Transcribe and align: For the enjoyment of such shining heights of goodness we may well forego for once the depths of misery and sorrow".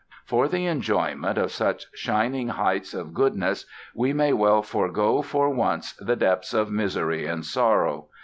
For 0.25 0.47
the 0.47 0.65
enjoyment 0.65 1.37
of 1.37 1.51
such 1.51 1.85
shining 1.93 2.47
heights 2.47 2.95
of 2.95 3.13
goodness 3.13 3.67
we 3.93 4.13
may 4.13 4.33
well 4.33 4.63
forego 4.63 5.21
for 5.21 5.51
once 5.51 5.93
the 5.93 6.15
depths 6.15 6.55
of 6.55 6.71
misery 6.71 7.27
and 7.27 7.45
sorrow". 7.45 8.07